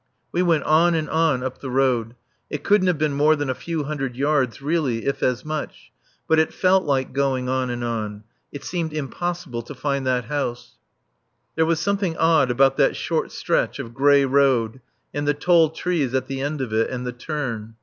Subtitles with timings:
[0.31, 2.15] We went on and on up the road.
[2.49, 5.91] It couldn't have been more than a few hundred yards, really, if as much;
[6.27, 10.79] but it felt like going on and on; it seemed impossible to find that house.
[11.55, 14.81] There was something odd about that short stretch of grey road
[15.13, 17.75] and the tall trees at the end of it and the turn.